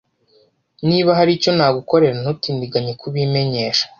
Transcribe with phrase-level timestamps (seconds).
[0.87, 3.85] Niba hari icyo nagukorera, ntutindiganye kubimenyesha.